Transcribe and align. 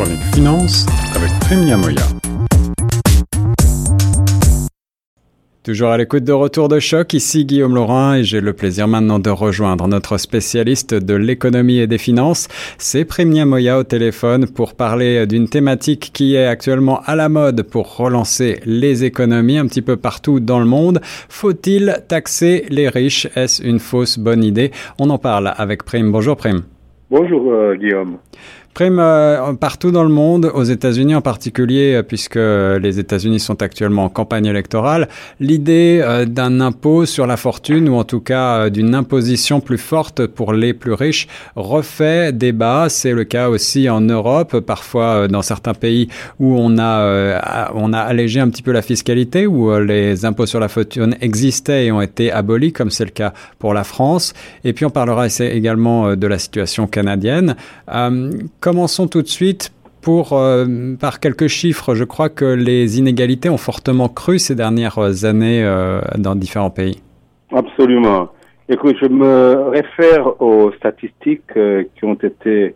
Chronique 0.00 0.22
Finance 0.34 0.86
avec 1.14 1.28
Premia 1.40 1.76
Moya. 1.76 2.00
Toujours 5.62 5.90
à 5.90 5.98
l'écoute 5.98 6.24
de 6.24 6.32
Retour 6.32 6.68
de 6.68 6.80
choc, 6.80 7.12
ici 7.12 7.44
Guillaume 7.44 7.74
Laurent 7.74 8.14
et 8.14 8.24
j'ai 8.24 8.40
le 8.40 8.54
plaisir 8.54 8.88
maintenant 8.88 9.18
de 9.18 9.28
rejoindre 9.28 9.88
notre 9.88 10.16
spécialiste 10.16 10.94
de 10.94 11.12
l'économie 11.12 11.80
et 11.80 11.86
des 11.86 11.98
finances. 11.98 12.48
C'est 12.78 13.04
Premia 13.04 13.44
Moya 13.44 13.78
au 13.78 13.84
téléphone 13.84 14.46
pour 14.46 14.72
parler 14.72 15.26
d'une 15.26 15.50
thématique 15.50 16.12
qui 16.14 16.34
est 16.34 16.46
actuellement 16.46 17.02
à 17.04 17.14
la 17.14 17.28
mode 17.28 17.64
pour 17.64 17.98
relancer 17.98 18.60
les 18.64 19.04
économies 19.04 19.58
un 19.58 19.66
petit 19.66 19.82
peu 19.82 19.98
partout 19.98 20.40
dans 20.40 20.60
le 20.60 20.66
monde. 20.66 21.00
Faut-il 21.28 22.02
taxer 22.08 22.64
les 22.70 22.88
riches? 22.88 23.28
Est-ce 23.36 23.62
une 23.62 23.78
fausse 23.78 24.18
bonne 24.18 24.44
idée? 24.44 24.70
On 24.98 25.10
en 25.10 25.18
parle 25.18 25.52
avec 25.58 25.84
Prime. 25.84 26.10
Bonjour 26.10 26.38
Prime. 26.38 26.62
Bonjour 27.10 27.52
euh, 27.52 27.74
Guillaume. 27.74 28.18
Prime 28.72 29.00
euh, 29.00 29.52
partout 29.54 29.90
dans 29.90 30.04
le 30.04 30.10
monde, 30.10 30.50
aux 30.54 30.62
États-Unis 30.62 31.16
en 31.16 31.20
particulier, 31.20 31.94
euh, 31.96 32.02
puisque 32.04 32.36
les 32.36 33.00
États-Unis 33.00 33.40
sont 33.40 33.62
actuellement 33.62 34.04
en 34.04 34.08
campagne 34.08 34.46
électorale, 34.46 35.08
l'idée 35.40 36.00
euh, 36.02 36.24
d'un 36.24 36.60
impôt 36.60 37.04
sur 37.04 37.26
la 37.26 37.36
fortune 37.36 37.88
ou 37.88 37.96
en 37.96 38.04
tout 38.04 38.20
cas 38.20 38.70
d'une 38.70 38.94
imposition 38.94 39.60
plus 39.60 39.76
forte 39.76 40.26
pour 40.26 40.52
les 40.52 40.72
plus 40.72 40.92
riches 40.92 41.26
refait 41.56 42.32
débat. 42.32 42.86
C'est 42.88 43.12
le 43.12 43.24
cas 43.24 43.48
aussi 43.48 43.90
en 43.90 44.00
Europe, 44.00 44.60
parfois 44.60 45.26
dans 45.26 45.42
certains 45.42 45.74
pays 45.74 46.08
où 46.38 46.56
on 46.56 46.78
a 46.78 47.70
on 47.74 47.92
a 47.92 47.98
allégé 47.98 48.40
un 48.40 48.48
petit 48.48 48.62
peu 48.62 48.72
la 48.72 48.82
fiscalité, 48.82 49.46
où 49.46 49.76
les 49.78 50.24
impôts 50.24 50.46
sur 50.46 50.60
la 50.60 50.68
fortune 50.68 51.16
existaient 51.20 51.86
et 51.86 51.92
ont 51.92 52.00
été 52.00 52.30
abolis, 52.30 52.72
comme 52.72 52.90
c'est 52.90 53.04
le 53.04 53.10
cas 53.10 53.32
pour 53.58 53.74
la 53.74 53.84
France. 53.84 54.32
Et 54.64 54.72
puis 54.72 54.84
on 54.84 54.90
parlera 54.90 55.26
également 55.40 56.14
de 56.14 56.26
la 56.26 56.38
situation 56.38 56.86
canadienne. 56.86 57.56
Commençons 58.60 59.06
tout 59.08 59.22
de 59.22 59.28
suite 59.28 59.72
pour, 60.00 60.32
euh, 60.32 60.94
par 60.98 61.20
quelques 61.20 61.46
chiffres. 61.46 61.94
Je 61.94 62.04
crois 62.04 62.28
que 62.28 62.44
les 62.44 62.98
inégalités 62.98 63.48
ont 63.50 63.58
fortement 63.58 64.08
cru 64.08 64.38
ces 64.38 64.54
dernières 64.54 65.24
années 65.24 65.62
euh, 65.64 66.00
dans 66.18 66.34
différents 66.34 66.70
pays. 66.70 67.02
Absolument. 67.52 68.28
Écoute, 68.68 68.96
je 69.00 69.08
me 69.08 69.68
réfère 69.70 70.40
aux 70.40 70.72
statistiques 70.72 71.56
euh, 71.56 71.84
qui 71.96 72.04
ont 72.04 72.14
été 72.14 72.74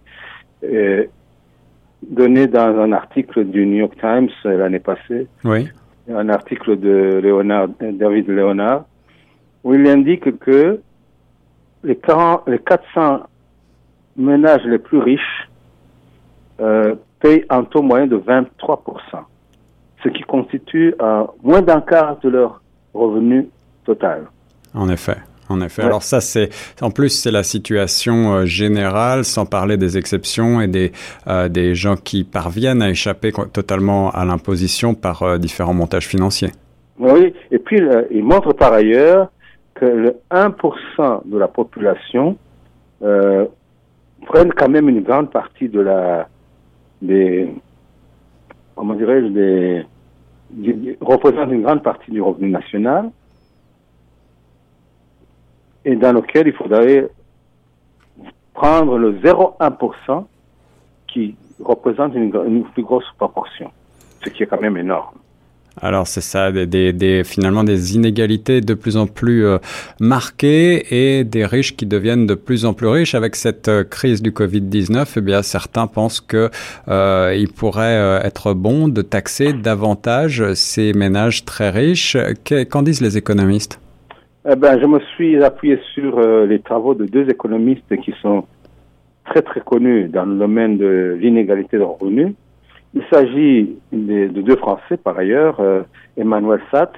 données 2.10 2.46
dans 2.46 2.80
un 2.80 2.92
article 2.92 3.44
du 3.44 3.66
New 3.66 3.78
York 3.78 3.94
Times 4.00 4.28
l'année 4.44 4.78
passée. 4.78 5.26
Oui. 5.44 5.68
Un 6.12 6.28
article 6.28 6.78
de 6.78 7.20
Léonard, 7.22 7.68
David 7.80 8.28
Léonard, 8.28 8.84
où 9.62 9.74
il 9.74 9.86
indique 9.86 10.38
que 10.38 10.80
les, 11.82 11.96
40, 11.96 12.42
les 12.46 12.58
400 12.58 13.20
ménages 14.16 14.64
les 14.64 14.78
plus 14.78 14.98
riches 14.98 15.48
euh, 16.60 16.94
payent 17.24 17.44
un 17.48 17.64
taux 17.64 17.82
moyen 17.82 18.06
de 18.06 18.18
23%, 18.18 18.50
ce 20.02 20.08
qui 20.10 20.22
constitue 20.22 20.94
euh, 21.00 21.24
moins 21.42 21.62
d'un 21.62 21.80
quart 21.80 22.18
de 22.22 22.28
leur 22.28 22.60
revenu 22.92 23.48
total. 23.84 24.26
En 24.74 24.88
effet. 24.88 25.16
En 25.48 25.60
effet. 25.60 25.82
Alors 25.82 26.02
ça, 26.02 26.22
c'est 26.22 26.48
en 26.80 26.90
plus 26.90 27.10
c'est 27.10 27.30
la 27.30 27.42
situation 27.42 28.32
euh, 28.32 28.44
générale, 28.46 29.24
sans 29.24 29.44
parler 29.44 29.76
des 29.76 29.98
exceptions 29.98 30.62
et 30.62 30.68
des 30.68 30.92
euh, 31.26 31.48
des 31.48 31.74
gens 31.74 31.96
qui 31.96 32.24
parviennent 32.24 32.80
à 32.80 32.88
échapper 32.88 33.30
totalement 33.52 34.10
à 34.10 34.24
l'imposition 34.24 34.94
par 34.94 35.38
différents 35.38 35.74
montages 35.74 36.06
financiers. 36.06 36.50
Oui, 36.98 37.34
et 37.50 37.58
puis 37.58 37.78
il 38.10 38.24
montre 38.24 38.54
par 38.54 38.72
ailleurs 38.72 39.30
que 39.74 39.84
le 39.84 40.16
1% 40.30 41.28
de 41.30 41.36
la 41.36 41.48
population 41.48 42.38
prennent 44.24 44.52
quand 44.52 44.68
même 44.68 44.88
une 44.88 45.02
grande 45.02 45.30
partie 45.30 45.68
de 45.68 45.80
la 45.80 46.28
des, 47.00 47.52
comment 48.74 48.94
dirais-je, 48.94 49.26
des, 49.28 49.86
représente 51.00 51.50
une 51.50 51.62
grande 51.62 51.82
partie 51.82 52.10
du 52.10 52.20
revenu 52.20 52.50
national 52.50 53.10
et 55.84 55.96
dans 55.96 56.12
lequel 56.12 56.48
il 56.48 56.54
faudrait 56.54 57.08
prendre 58.54 58.98
le 58.98 59.18
0,1% 59.18 60.24
qui 61.08 61.36
représente 61.60 62.14
une 62.14 62.64
plus 62.72 62.82
grosse 62.82 63.10
proportion, 63.16 63.70
ce 64.24 64.30
qui 64.30 64.42
est 64.42 64.46
quand 64.46 64.60
même 64.60 64.76
énorme. 64.76 65.18
Alors 65.82 66.06
c'est 66.06 66.20
ça, 66.20 66.52
des, 66.52 66.92
des, 66.92 67.24
finalement 67.24 67.64
des 67.64 67.96
inégalités 67.96 68.60
de 68.60 68.74
plus 68.74 68.96
en 68.96 69.06
plus 69.06 69.44
euh, 69.44 69.58
marquées 70.00 71.18
et 71.18 71.24
des 71.24 71.44
riches 71.44 71.76
qui 71.76 71.84
deviennent 71.84 72.26
de 72.26 72.34
plus 72.34 72.64
en 72.64 72.74
plus 72.74 72.86
riches. 72.86 73.14
Avec 73.14 73.34
cette 73.34 73.68
euh, 73.68 73.82
crise 73.82 74.22
du 74.22 74.30
Covid-19, 74.30 75.14
eh 75.16 75.20
bien 75.20 75.42
certains 75.42 75.86
pensent 75.86 76.20
que 76.20 76.48
euh, 76.88 77.46
pourrait 77.56 78.20
être 78.24 78.54
bon 78.54 78.88
de 78.88 79.02
taxer 79.02 79.52
davantage 79.52 80.54
ces 80.54 80.92
ménages 80.92 81.44
très 81.44 81.70
riches. 81.70 82.16
Qu'en 82.70 82.82
disent 82.82 83.00
les 83.00 83.16
économistes? 83.16 83.80
Eh 84.48 84.56
ben, 84.56 84.78
je 84.80 84.86
me 84.86 85.00
suis 85.14 85.42
appuyé 85.42 85.78
sur 85.94 86.20
les 86.20 86.58
travaux 86.60 86.94
de 86.94 87.06
deux 87.06 87.28
économistes 87.30 87.96
qui 88.02 88.12
sont 88.20 88.44
très 89.24 89.42
très 89.42 89.60
connus 89.60 90.08
dans 90.08 90.24
le 90.24 90.36
domaine 90.36 90.76
de 90.78 91.16
l'inégalité 91.20 91.78
de 91.78 91.82
revenus. 91.82 92.34
Il 92.94 93.02
s'agit 93.10 93.76
de, 93.92 94.28
deux 94.28 94.56
Français, 94.56 94.96
par 94.96 95.18
ailleurs, 95.18 95.58
euh, 95.60 95.82
Emmanuel 96.16 96.60
Satz, 96.70 96.92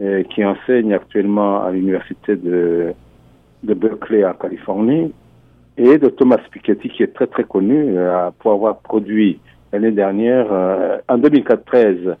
euh, 0.00 0.22
qui 0.24 0.44
enseigne 0.44 0.94
actuellement 0.94 1.62
à 1.62 1.70
l'université 1.70 2.36
de, 2.36 2.92
de 3.62 3.74
Berkeley 3.74 4.24
en 4.24 4.34
Californie, 4.34 5.12
et 5.76 5.98
de 5.98 6.08
Thomas 6.08 6.38
Piketty, 6.50 6.88
qui 6.88 7.02
est 7.02 7.14
très 7.14 7.26
très 7.26 7.44
connu 7.44 7.96
euh, 7.96 8.30
pour 8.38 8.52
avoir 8.52 8.78
produit 8.78 9.38
l'année 9.72 9.92
dernière, 9.92 10.46
en 11.08 11.18
2013, 11.18 12.16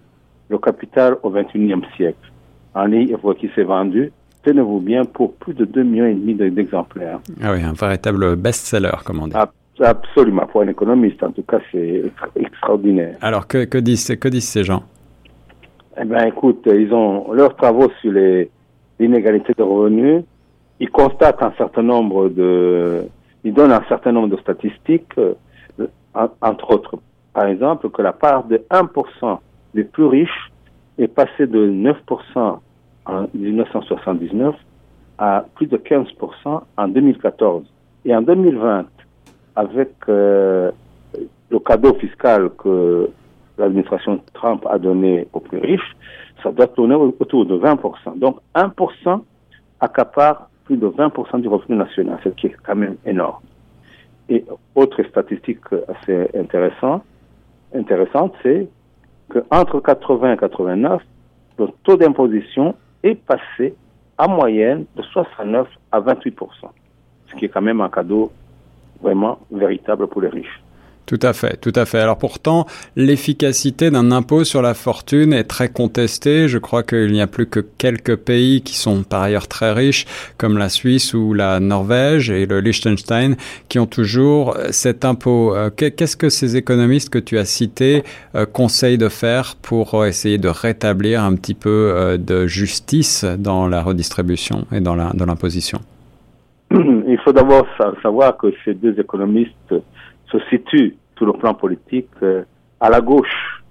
Le 0.50 0.58
Capital 0.58 1.16
au 1.22 1.30
XXIe 1.30 1.80
siècle, 1.96 2.30
un 2.74 2.88
livre 2.88 3.32
qui 3.34 3.48
s'est 3.54 3.62
vendu 3.62 4.12
tenez-vous 4.42 4.80
bien, 4.80 5.04
pour 5.04 5.34
plus 5.34 5.54
de 5.54 5.64
2,5 5.64 5.82
millions 5.84 6.06
et 6.06 6.14
demi 6.14 6.34
d'exemplaires. 6.34 7.20
Ah 7.42 7.52
oui, 7.52 7.62
un 7.62 7.72
véritable 7.72 8.36
best-seller, 8.36 8.96
comme 9.04 9.22
on 9.22 9.28
dit. 9.28 9.34
Absolument, 9.80 10.46
pour 10.46 10.62
un 10.62 10.68
économiste, 10.68 11.22
en 11.22 11.30
tout 11.30 11.42
cas, 11.42 11.60
c'est 11.70 12.02
extraordinaire. 12.36 13.16
Alors, 13.20 13.46
que, 13.46 13.64
que, 13.64 13.78
disent, 13.78 14.16
que 14.16 14.28
disent 14.28 14.48
ces 14.48 14.64
gens? 14.64 14.82
Eh 16.00 16.04
bien, 16.04 16.26
écoute, 16.26 16.62
ils 16.66 16.92
ont 16.92 17.32
leurs 17.32 17.54
travaux 17.56 17.90
sur 18.00 18.12
les 18.12 18.50
inégalités 18.98 19.52
de 19.56 19.62
revenus. 19.62 20.24
Ils 20.80 20.90
constatent 20.90 21.42
un 21.42 21.52
certain 21.56 21.82
nombre 21.82 22.28
de... 22.28 23.04
Ils 23.44 23.54
donnent 23.54 23.72
un 23.72 23.84
certain 23.88 24.12
nombre 24.12 24.28
de 24.28 24.40
statistiques, 24.40 25.12
euh, 25.18 25.34
entre 26.40 26.72
autres, 26.72 26.98
par 27.32 27.46
exemple, 27.46 27.88
que 27.90 28.02
la 28.02 28.12
part 28.12 28.44
de 28.44 28.60
1% 28.70 29.38
des 29.74 29.84
plus 29.84 30.06
riches 30.06 30.50
est 30.98 31.08
passée 31.08 31.46
de 31.46 31.70
9% 31.70 32.58
en 33.06 33.26
1979 33.32 34.54
à 35.18 35.44
plus 35.54 35.66
de 35.66 35.76
15% 35.76 36.62
en 36.76 36.88
2014. 36.88 37.64
Et 38.04 38.14
en 38.14 38.22
2020, 38.22 38.86
avec 39.58 39.90
euh, 40.08 40.70
le 41.50 41.58
cadeau 41.58 41.92
fiscal 41.94 42.50
que 42.56 43.10
l'administration 43.58 44.20
Trump 44.32 44.64
a 44.70 44.78
donné 44.78 45.26
aux 45.32 45.40
plus 45.40 45.58
riches, 45.58 45.96
ça 46.44 46.52
doit 46.52 46.68
tourner 46.68 46.94
autour 46.94 47.44
de 47.44 47.58
20%. 47.58 48.18
Donc 48.18 48.38
1% 48.54 49.20
accapare 49.80 50.48
plus 50.64 50.76
de 50.76 50.86
20% 50.86 51.40
du 51.40 51.48
revenu 51.48 51.76
national, 51.76 52.20
ce 52.22 52.28
qui 52.28 52.46
est 52.46 52.56
quand 52.64 52.76
même 52.76 52.96
énorme. 53.04 53.42
Et 54.28 54.44
autre 54.76 55.02
statistique 55.02 55.64
assez 55.88 56.28
intéressante, 56.38 57.02
intéressante 57.74 58.34
c'est 58.44 58.68
qu'entre 59.28 59.80
80 59.80 60.34
et 60.34 60.36
89, 60.36 61.02
le 61.58 61.66
taux 61.82 61.96
d'imposition 61.96 62.76
est 63.02 63.16
passé 63.16 63.74
en 64.18 64.28
moyenne 64.28 64.84
de 64.94 65.02
69 65.02 65.66
à 65.90 66.00
28%, 66.00 66.34
ce 67.26 67.34
qui 67.34 67.46
est 67.46 67.48
quand 67.48 67.62
même 67.62 67.80
un 67.80 67.88
cadeau 67.88 68.30
vraiment 69.02 69.38
véritable 69.50 70.06
pour 70.08 70.22
les 70.22 70.28
riches. 70.28 70.62
Tout 71.08 71.18
à 71.22 71.32
fait, 71.32 71.56
tout 71.58 71.72
à 71.74 71.86
fait. 71.86 72.00
Alors 72.00 72.18
pourtant, 72.18 72.66
l'efficacité 72.94 73.90
d'un 73.90 74.12
impôt 74.12 74.44
sur 74.44 74.60
la 74.60 74.74
fortune 74.74 75.32
est 75.32 75.44
très 75.44 75.70
contestée. 75.70 76.48
Je 76.48 76.58
crois 76.58 76.82
qu'il 76.82 77.12
n'y 77.12 77.22
a 77.22 77.26
plus 77.26 77.46
que 77.46 77.60
quelques 77.60 78.16
pays 78.16 78.60
qui 78.60 78.76
sont 78.76 79.04
par 79.04 79.22
ailleurs 79.22 79.48
très 79.48 79.72
riches, 79.72 80.04
comme 80.36 80.58
la 80.58 80.68
Suisse 80.68 81.14
ou 81.14 81.32
la 81.32 81.60
Norvège 81.60 82.28
et 82.28 82.44
le 82.44 82.60
Liechtenstein, 82.60 83.36
qui 83.70 83.78
ont 83.78 83.86
toujours 83.86 84.54
euh, 84.54 84.66
cet 84.70 85.06
impôt. 85.06 85.56
Euh, 85.56 85.70
qu'est-ce 85.70 86.18
que 86.18 86.28
ces 86.28 86.56
économistes 86.56 87.08
que 87.08 87.18
tu 87.18 87.38
as 87.38 87.46
cités 87.46 88.04
euh, 88.34 88.44
conseillent 88.44 88.98
de 88.98 89.08
faire 89.08 89.56
pour 89.62 90.04
essayer 90.04 90.36
de 90.36 90.48
rétablir 90.48 91.22
un 91.22 91.34
petit 91.36 91.54
peu 91.54 92.18
de 92.20 92.46
justice 92.46 93.24
dans 93.24 93.66
la 93.66 93.80
redistribution 93.80 94.66
et 94.72 94.80
dans 94.80 94.94
l'imposition? 94.94 95.80
faut 97.28 97.32
d'abord 97.34 97.66
savoir 98.02 98.38
que 98.38 98.46
ces 98.64 98.72
deux 98.72 98.98
économistes 98.98 99.74
se 100.32 100.38
situent 100.48 100.96
sur 101.16 101.26
le 101.26 101.34
plan 101.34 101.52
politique 101.52 102.08
euh, 102.22 102.42
à 102.80 102.88
la 102.88 103.02
gauche. 103.02 103.62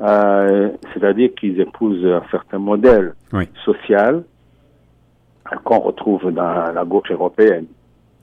Euh, 0.00 0.70
c'est-à-dire 0.92 1.30
qu'ils 1.36 1.60
épousent 1.60 2.04
un 2.04 2.24
certain 2.32 2.58
modèle 2.58 3.14
social 3.64 4.24
qu'on 5.62 5.78
retrouve 5.78 6.32
dans 6.32 6.72
la 6.72 6.84
gauche 6.84 7.12
européenne. 7.12 7.66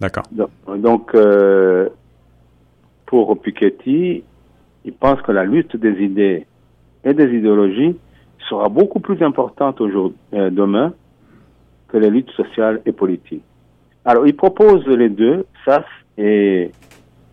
D'accord. 0.01 0.23
Donc, 0.67 1.15
euh, 1.15 1.87
pour 3.05 3.39
Piketty, 3.39 4.23
il 4.83 4.93
pense 4.93 5.21
que 5.21 5.31
la 5.31 5.45
lutte 5.45 5.77
des 5.77 6.03
idées 6.03 6.45
et 7.05 7.13
des 7.13 7.29
idéologies 7.33 7.95
sera 8.49 8.67
beaucoup 8.67 8.99
plus 8.99 9.21
importante 9.23 9.79
aujourd'hui, 9.79 10.17
euh, 10.33 10.49
demain 10.49 10.91
que 11.87 11.97
les 11.97 12.09
luttes 12.09 12.31
sociales 12.31 12.81
et 12.85 12.91
politiques. 12.91 13.43
Alors, 14.05 14.25
il 14.25 14.35
propose 14.35 14.85
les 14.87 15.09
deux, 15.09 15.45
SAS 15.65 15.83
et, 16.17 16.71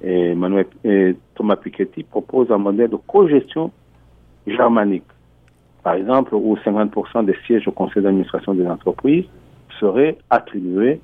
et, 0.02 0.34
Manuel, 0.34 0.66
et 0.84 1.16
Thomas 1.34 1.56
Piketty 1.56 2.02
proposent 2.02 2.50
un 2.50 2.58
modèle 2.58 2.90
de 2.90 2.96
cogestion 2.96 3.70
germanique. 4.46 5.04
Par 5.82 5.94
exemple, 5.94 6.34
où 6.34 6.56
50% 6.56 7.24
des 7.24 7.36
sièges 7.46 7.68
au 7.68 7.72
conseil 7.72 8.02
d'administration 8.02 8.54
des 8.54 8.66
entreprises 8.66 9.26
seraient 9.78 10.18
attribués 10.30 11.00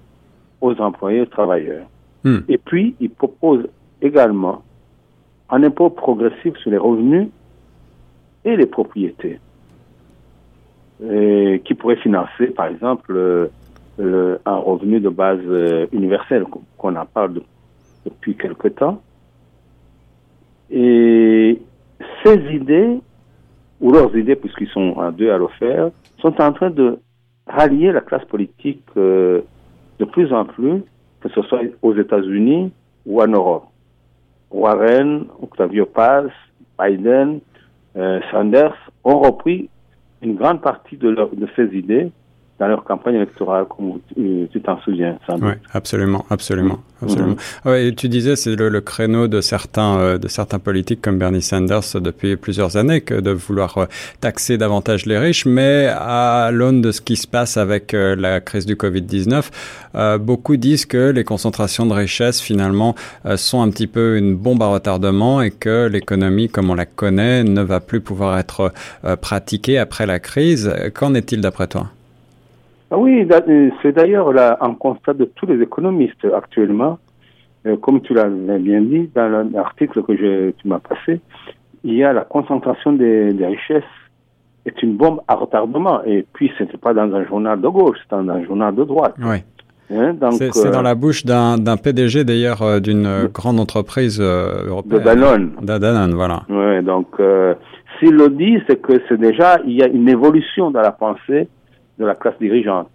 aux 0.61 0.75
employés 0.81 1.19
et 1.19 1.23
aux 1.23 1.27
travailleurs. 1.27 1.87
Hmm. 2.25 2.39
Et 2.49 2.59
puis, 2.59 2.97
il 3.01 3.11
propose 3.11 3.69
également 4.01 4.63
un 5.51 5.63
impôt 5.63 5.91
progressif 5.91 6.57
sur 6.57 6.71
les 6.71 6.79
revenus 6.79 7.29
et 8.45 8.57
les 8.57 8.67
propriétés, 8.67 9.39
et 11.09 11.63
qui 11.65 11.75
pourrait 11.75 11.97
financer, 11.97 12.47
par 12.49 12.67
exemple, 12.67 13.13
euh, 13.15 13.49
le- 13.99 14.41
un 14.47 14.57
revenu 14.57 15.01
de 15.01 15.09
base 15.09 15.41
euh, 15.47 15.87
universel, 15.93 16.45
qu'on 16.79 16.97
en 16.97 17.07
parle 17.07 17.35
de- 17.35 17.43
depuis 18.05 18.35
quelque 18.37 18.69
temps. 18.69 19.01
Et 20.71 21.61
ces 22.25 22.39
idées, 22.55 22.99
ou 23.81 23.93
leurs 23.93 24.17
idées, 24.17 24.37
puisqu'ils 24.37 24.69
sont 24.69 24.99
à 25.01 25.11
deux 25.11 25.31
à 25.31 25.39
le 25.39 25.49
faire, 25.59 25.91
sont 26.21 26.41
en 26.41 26.53
train 26.53 26.71
de 26.71 26.99
rallier 27.47 27.93
la 27.93 28.01
classe 28.01 28.25
politique 28.25 28.83
euh, 28.97 29.43
de 29.99 30.05
plus 30.05 30.33
en 30.33 30.45
plus, 30.45 30.83
que 31.21 31.29
ce 31.29 31.43
soit 31.43 31.61
aux 31.83 31.95
États-Unis 31.95 32.73
ou 33.07 33.21
en 33.21 33.27
Europe. 33.29 33.65
Warren, 34.51 35.27
Octavio 35.43 35.87
Paz, 35.87 36.29
Biden, 36.81 37.41
euh, 37.97 38.21
Sanders 38.31 38.77
ont 39.05 39.19
repris 39.19 39.69
une 40.23 40.37
grande 40.37 40.61
partie 40.63 40.97
de, 40.97 41.09
leur- 41.09 41.35
de 41.35 41.47
ces 41.57 41.67
idées 41.77 42.11
dans 42.59 42.69
leur 42.69 42.85
campagne 42.85 43.17
électorale, 43.17 43.65
comme 43.69 44.01
tu 44.15 44.49
tu 44.53 44.61
t'en 44.61 44.81
souviens, 44.83 45.19
sans 45.27 45.35
doute. 45.39 45.45
Oui, 45.45 45.55
absolument, 45.73 46.25
absolument, 46.31 46.79
absolument. 47.03 47.37
Ouais, 47.65 47.89
et 47.89 47.95
tu 47.95 48.09
disais, 48.09 48.37
c'est 48.37 48.55
le, 48.55 48.69
le 48.69 48.81
créneau 48.81 49.27
de 49.27 49.41
certains, 49.41 49.97
euh, 49.99 50.19
de 50.19 50.29
certains 50.29 50.59
politiques 50.59 51.01
comme 51.03 51.19
Bernie 51.19 51.43
Sanders 51.43 52.01
depuis 52.01 52.37
plusieurs 52.37 52.77
années 52.77 53.01
que 53.01 53.15
de 53.15 53.31
vouloir 53.31 53.79
euh, 53.79 53.87
taxer 54.21 54.59
davantage 54.59 55.07
les 55.07 55.19
riches, 55.19 55.47
mais 55.47 55.87
à 55.89 56.51
l'aune 56.53 56.83
de 56.83 56.93
ce 56.93 57.01
qui 57.01 57.17
se 57.17 57.27
passe 57.27 57.57
avec 57.57 57.95
euh, 57.95 58.15
la 58.15 58.41
crise 58.41 58.67
du 58.67 58.77
Covid-19, 58.77 59.51
euh, 59.95 60.19
beaucoup 60.19 60.57
disent 60.57 60.87
que 60.87 61.11
les 61.11 61.25
concentrations 61.25 61.87
de 61.87 61.93
richesse 61.95 62.41
finalement 62.41 62.95
euh, 63.27 63.37
sont 63.37 63.63
un 63.63 63.71
petit 63.71 63.87
peu 63.87 64.17
une 64.17 64.37
bombe 64.37 64.63
à 64.63 64.67
retardement 64.67 65.43
et 65.43 65.51
que 65.51 65.87
l'économie, 65.87 66.49
comme 66.49 66.71
on 66.71 66.75
la 66.75 66.87
connaît, 66.87 67.45
ne 67.45 67.63
va 67.63 67.81
plus 67.81 68.01
pouvoir 68.01 68.39
être 68.39 68.73
euh, 69.05 69.17
pratiquée 69.17 69.79
après 69.79 70.07
la 70.07 70.19
crise. 70.19 70.73
Qu'en 70.95 71.15
est-il 71.15 71.41
d'après 71.41 71.67
toi? 71.67 71.89
Ah 72.93 72.99
oui, 72.99 73.27
euh, 73.31 73.71
c'est 73.81 73.93
d'ailleurs 73.93 74.33
là 74.33 74.59
un 74.61 74.75
constat 74.75 75.15
de 75.15 75.25
tous 75.25 75.47
les 75.47 75.63
économistes 75.63 76.27
actuellement. 76.37 76.99
Euh, 77.67 77.77
comme 77.77 78.03
tu 78.03 78.13
l'avais 78.13 78.59
bien 78.59 78.83
dit 78.83 79.09
dans 79.15 79.49
l'article 79.51 80.03
que 80.03 80.15
je, 80.15 80.51
tu 80.51 80.69
m'as 80.69 80.81
passé, 80.81 81.21
il 81.85 81.95
y 81.95 82.05
a 82.05 82.13
la 82.13 82.25
concentration 82.25 82.93
des, 82.93 83.33
des 83.33 83.47
richesses 83.47 83.83
est 84.67 84.83
une 84.83 84.97
bombe 84.97 85.21
à 85.27 85.35
retardement. 85.35 86.05
Et 86.05 86.27
puis, 86.33 86.53
ce 86.59 86.65
n'était 86.65 86.77
pas 86.77 86.95
dans 86.95 87.13
un 87.15 87.25
journal 87.25 87.61
de 87.61 87.69
gauche, 87.69 87.97
c'était 88.03 88.23
dans 88.23 88.33
un 88.33 88.45
journal 88.45 88.75
de 88.75 88.85
droite. 88.85 89.15
Oui. 89.21 89.39
Hein, 89.91 90.17
C'est 90.31 90.55
c'est 90.55 90.69
euh, 90.69 90.73
dans 90.73 90.83
la 90.83 90.95
bouche 90.95 91.25
d'un 91.25 91.77
PDG 91.77 92.25
d'ailleurs 92.25 92.63
euh, 92.63 92.81
d'une 92.81 93.27
grande 93.33 93.61
entreprise 93.61 94.19
euh, 94.21 94.65
de 94.65 94.69
européenne. 94.69 95.03
Danone. 95.03 95.53
De 95.61 95.79
Danone, 95.79 96.15
voilà. 96.15 96.43
Ouais, 96.49 96.83
donc, 96.83 97.09
s'il 97.99 98.15
le 98.15 98.29
dit, 98.29 98.59
c'est 98.69 98.81
que 98.81 98.93
c'est 99.09 99.19
déjà, 99.19 99.59
il 99.67 99.73
y 99.73 99.83
a 99.83 99.89
une 99.89 100.09
évolution 100.09 100.71
dans 100.71 100.81
la 100.81 100.93
pensée 100.93 101.49
de 101.99 102.07
la 102.07 102.15
classe 102.15 102.39
dirigeante. 102.41 102.91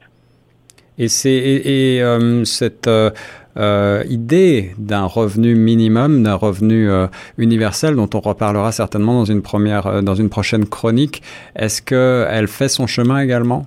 Et 0.97 1.07
c'est 1.07 1.29
et, 1.29 1.95
et, 1.95 2.01
euh, 2.01 2.43
cette 2.43 2.87
euh, 2.87 3.11
euh, 3.57 4.03
idée 4.09 4.71
d'un 4.77 5.05
revenu 5.05 5.53
minimum, 5.55 6.23
d'un 6.23 6.35
revenu 6.35 6.89
euh, 6.89 7.07
universel, 7.37 7.95
dont 7.95 8.09
on 8.13 8.19
reparlera 8.19 8.71
certainement 8.71 9.13
dans 9.13 9.25
une 9.25 9.41
première, 9.41 10.01
dans 10.01 10.15
une 10.15 10.29
prochaine 10.29 10.65
chronique, 10.65 11.21
est-ce 11.55 11.81
que 11.81 12.25
elle 12.29 12.47
fait 12.47 12.67
son 12.67 12.87
chemin 12.87 13.19
également? 13.19 13.65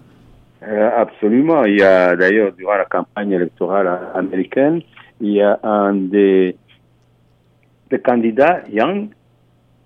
Absolument. 0.62 1.64
Il 1.64 1.78
y 1.78 1.82
a 1.82 2.14
d'ailleurs, 2.16 2.52
durant 2.52 2.76
la 2.76 2.84
campagne 2.84 3.32
électorale 3.32 3.88
américaine, 4.14 4.82
il 5.20 5.32
y 5.32 5.42
a 5.42 5.58
un 5.62 5.94
des, 5.94 6.56
des 7.90 7.98
candidats, 7.98 8.62
Young, 8.70 9.08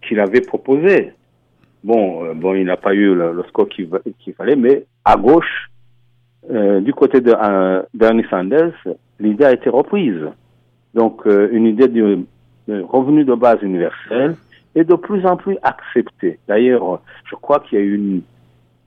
qui 0.02 0.14
l'avait 0.14 0.40
proposé. 0.40 1.12
Bon, 1.84 2.34
bon, 2.34 2.54
il 2.54 2.64
n'a 2.64 2.76
pas 2.76 2.94
eu 2.94 3.14
le, 3.14 3.32
le 3.32 3.42
score 3.44 3.68
qu'il 3.68 4.34
fallait, 4.36 4.56
mais 4.56 4.84
à 5.04 5.16
gauche, 5.16 5.70
euh, 6.50 6.80
du 6.80 6.92
côté 6.92 7.20
de 7.20 7.34
euh, 7.34 7.82
Bernie 7.94 8.24
Sanders, 8.28 8.74
l'idée 9.18 9.44
a 9.44 9.52
été 9.52 9.70
reprise. 9.70 10.26
Donc, 10.94 11.26
euh, 11.26 11.48
une 11.52 11.66
idée 11.66 11.88
de, 11.88 12.24
revenu 12.68 13.24
de 13.24 13.34
base 13.34 13.62
universel 13.62 14.36
est 14.74 14.84
de 14.84 14.94
plus 14.94 15.24
en 15.26 15.36
plus 15.36 15.56
acceptée. 15.62 16.38
D'ailleurs, 16.48 17.00
je 17.30 17.36
crois 17.36 17.60
qu'il 17.60 17.78
y 17.78 17.82
a 17.82 17.84
eu 17.84 17.94
une, 17.94 18.22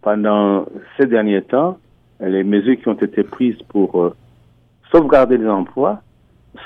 pendant 0.01 0.65
ces 0.97 1.05
derniers 1.05 1.41
temps, 1.41 1.77
les 2.19 2.43
mesures 2.43 2.77
qui 2.77 2.87
ont 2.87 2.93
été 2.93 3.23
prises 3.23 3.61
pour 3.69 4.01
euh, 4.01 4.15
sauvegarder 4.91 5.37
les 5.37 5.47
emplois 5.47 6.01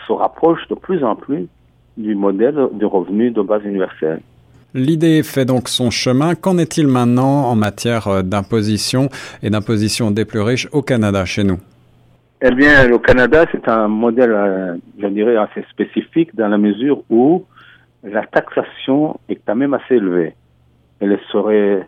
se 0.07 0.13
rapprochent 0.13 0.67
de 0.69 0.75
plus 0.75 1.03
en 1.03 1.15
plus 1.15 1.47
du 1.97 2.15
modèle 2.15 2.69
de 2.71 2.85
revenu 2.85 3.31
de 3.31 3.41
base 3.41 3.63
universelle. 3.65 4.21
L'idée 4.73 5.21
fait 5.23 5.43
donc 5.43 5.67
son 5.67 5.89
chemin. 5.89 6.35
Qu'en 6.35 6.57
est-il 6.57 6.87
maintenant 6.87 7.45
en 7.45 7.55
matière 7.55 8.07
euh, 8.07 8.21
d'imposition 8.21 9.09
et 9.43 9.49
d'imposition 9.49 10.11
des 10.11 10.23
plus 10.23 10.41
riches 10.41 10.69
au 10.71 10.81
Canada, 10.81 11.25
chez 11.25 11.43
nous? 11.43 11.59
Eh 12.41 12.51
bien, 12.51 12.87
le 12.87 12.97
Canada, 12.97 13.45
c'est 13.51 13.67
un 13.67 13.87
modèle, 13.87 14.31
euh, 14.31 14.75
je 14.99 15.07
dirais, 15.07 15.35
assez 15.35 15.63
spécifique 15.69 16.33
dans 16.35 16.47
la 16.47 16.57
mesure 16.57 17.03
où 17.09 17.45
la 18.03 18.25
taxation 18.25 19.19
est 19.27 19.39
quand 19.45 19.55
même 19.55 19.73
assez 19.73 19.95
élevée. 19.95 20.33
Elle 21.01 21.19
serait, 21.31 21.85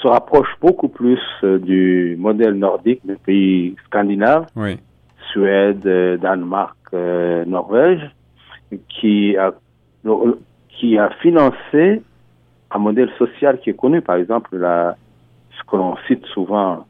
se 0.00 0.06
rapproche 0.06 0.48
beaucoup 0.60 0.88
plus 0.88 1.20
euh, 1.42 1.58
du 1.58 2.16
modèle 2.18 2.54
nordique 2.54 3.00
des 3.04 3.16
pays 3.16 3.74
scandinaves, 3.86 4.46
Oui. 4.54 4.78
Suède, 5.32 5.82
Danemark, 6.22 6.76
Norvège, 6.92 8.08
qui 8.88 9.36
a, 9.36 9.52
qui 10.78 10.98
a 10.98 11.10
financé 11.22 12.02
un 12.70 12.78
modèle 12.78 13.10
social 13.18 13.58
qui 13.60 13.70
est 13.70 13.74
connu, 13.76 14.00
par 14.00 14.16
exemple, 14.16 14.50
ce 14.56 15.62
que 15.70 15.76
cite 16.06 16.24
souvent 16.26 16.86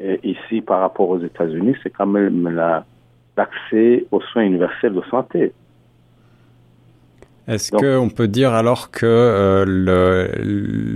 euh, 0.00 0.16
ici 0.22 0.60
par 0.60 0.80
rapport 0.80 1.08
aux 1.08 1.18
États-Unis, 1.20 1.76
c'est 1.82 1.90
quand 1.90 2.06
même 2.06 2.48
la- 2.48 2.84
l'accès 3.36 4.06
aux 4.10 4.20
soins 4.20 4.42
universels 4.42 4.94
de 4.94 5.02
santé. 5.10 5.52
Est-ce 7.48 7.72
qu'on 7.72 8.10
peut 8.10 8.28
dire 8.28 8.52
alors 8.52 8.90
que 8.90 9.06
euh, 9.06 9.64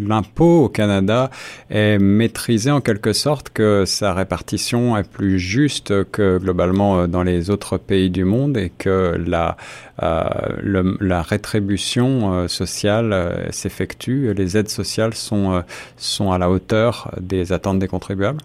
l'impôt 0.06 0.64
au 0.64 0.68
Canada 0.68 1.30
est 1.71 1.99
maîtrisé 1.99 2.71
en 2.71 2.82
quelque 2.82 3.14
sorte, 3.14 3.49
que 3.49 3.85
sa 3.87 4.12
répartition 4.12 4.97
est 4.99 5.11
plus 5.11 5.38
juste 5.38 6.11
que 6.11 6.37
globalement 6.37 7.00
euh, 7.00 7.06
dans 7.06 7.23
les 7.23 7.49
autres 7.49 7.78
pays 7.78 8.11
du 8.11 8.25
monde 8.25 8.59
et 8.59 8.71
que 8.71 9.16
la, 9.26 9.56
euh, 10.02 10.25
le- 10.62 10.99
la 11.00 11.23
rétribution 11.23 12.35
euh, 12.35 12.49
sociale 12.49 13.47
s'effectue, 13.50 14.35
les 14.35 14.56
aides 14.59 14.68
sociales 14.68 15.14
sont, 15.14 15.62
sont 15.97 16.32
à 16.32 16.38
la 16.38 16.50
hauteur 16.50 17.11
des 17.18 17.54
attentes 17.54 17.78
des 17.78 17.88
contribuables? 17.88 18.40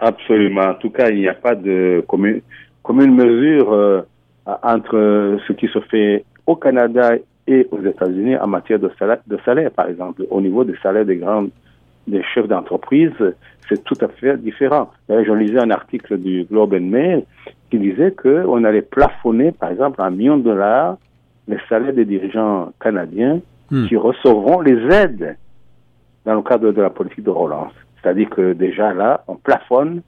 Absolument. 0.00 0.62
En 0.62 0.74
tout 0.74 0.90
cas, 0.90 1.10
il 1.10 1.18
n'y 1.18 1.28
a 1.28 1.34
pas 1.34 1.54
de 1.54 2.04
commune, 2.08 2.40
commune 2.82 3.14
mesure 3.14 4.04
entre 4.64 5.38
ce 5.46 5.52
qui 5.52 5.68
se 5.68 5.78
fait 5.82 6.24
au 6.46 6.56
Canada 6.56 7.12
et 7.46 7.66
aux 7.70 7.82
États-Unis 7.82 8.36
en 8.36 8.46
matière 8.46 8.78
de 8.78 8.90
salaire, 8.98 9.18
de 9.26 9.38
salaire, 9.44 9.70
par 9.70 9.88
exemple. 9.88 10.24
Au 10.30 10.40
niveau 10.40 10.64
des 10.64 10.76
salaires 10.82 11.04
des 11.04 11.16
grands 11.16 11.46
des 12.06 12.22
chefs 12.34 12.48
d'entreprise, 12.48 13.12
c'est 13.68 13.82
tout 13.84 13.98
à 14.00 14.08
fait 14.08 14.36
différent. 14.36 14.90
Je 15.08 15.32
lisais 15.32 15.60
un 15.60 15.70
article 15.70 16.18
du 16.18 16.44
Globe 16.44 16.74
and 16.74 16.80
Mail 16.90 17.22
qui 17.70 17.78
disait 17.78 18.10
qu'on 18.12 18.64
allait 18.64 18.82
plafonner, 18.82 19.52
par 19.52 19.70
exemple, 19.70 20.02
à 20.02 20.06
un 20.06 20.10
million 20.10 20.36
de 20.36 20.42
dollars 20.42 20.96
les 21.48 21.58
salaires 21.68 21.92
des 21.92 22.04
dirigeants 22.04 22.72
canadiens 22.80 23.40
Hmm. 23.72 23.86
qui 23.86 23.96
recevront 23.96 24.60
les 24.60 24.76
aides 24.94 25.38
dans 26.26 26.34
le 26.34 26.42
cadre 26.42 26.72
de 26.72 26.82
la 26.82 26.90
politique 26.90 27.24
de 27.24 27.30
relance. 27.30 27.72
C'est-à-dire 27.96 28.28
que 28.28 28.52
déjà 28.52 28.92
là, 28.92 29.24
on 29.28 29.36
plafonne 29.36 30.02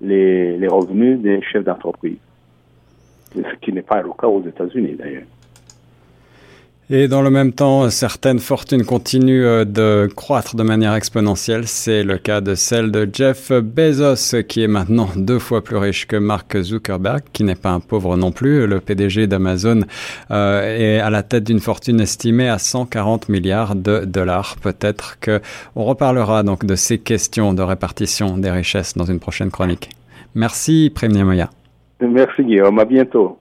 les, 0.00 0.56
les 0.56 0.66
revenus 0.66 1.20
des 1.20 1.42
chefs 1.42 1.64
d'entreprise. 1.64 2.16
Ce 3.34 3.56
qui 3.60 3.74
n'est 3.74 3.82
pas 3.82 4.00
le 4.00 4.08
cas 4.18 4.26
aux 4.26 4.42
États-Unis 4.42 4.94
d'ailleurs. 4.98 5.24
Et 6.92 7.06
dans 7.06 7.22
le 7.22 7.30
même 7.30 7.52
temps, 7.52 7.88
certaines 7.88 8.40
fortunes 8.40 8.84
continuent 8.84 9.44
euh, 9.44 9.64
de 9.64 10.08
croître 10.12 10.56
de 10.56 10.64
manière 10.64 10.92
exponentielle. 10.94 11.68
C'est 11.68 12.02
le 12.02 12.18
cas 12.18 12.40
de 12.40 12.56
celle 12.56 12.90
de 12.90 13.08
Jeff 13.12 13.52
Bezos, 13.52 14.42
qui 14.48 14.64
est 14.64 14.66
maintenant 14.66 15.08
deux 15.14 15.38
fois 15.38 15.62
plus 15.62 15.76
riche 15.76 16.08
que 16.08 16.16
Mark 16.16 16.60
Zuckerberg, 16.60 17.20
qui 17.32 17.44
n'est 17.44 17.54
pas 17.54 17.70
un 17.70 17.78
pauvre 17.78 18.16
non 18.16 18.32
plus. 18.32 18.66
Le 18.66 18.80
PDG 18.80 19.28
d'Amazon 19.28 19.82
euh, 20.32 20.96
est 20.96 20.98
à 20.98 21.10
la 21.10 21.22
tête 21.22 21.44
d'une 21.44 21.60
fortune 21.60 22.00
estimée 22.00 22.48
à 22.48 22.58
140 22.58 23.28
milliards 23.28 23.76
de 23.76 24.04
dollars. 24.04 24.56
Peut-être 24.60 25.20
que 25.20 25.40
on 25.76 25.84
reparlera 25.84 26.42
donc 26.42 26.66
de 26.66 26.74
ces 26.74 26.98
questions 26.98 27.54
de 27.54 27.62
répartition 27.62 28.36
des 28.36 28.50
richesses 28.50 28.96
dans 28.96 29.04
une 29.04 29.20
prochaine 29.20 29.52
chronique. 29.52 29.90
Merci, 30.34 30.90
Premier 30.92 31.22
Moya. 31.22 31.50
Merci, 32.00 32.42
Guillaume. 32.42 32.80
À 32.80 32.84
bientôt. 32.84 33.38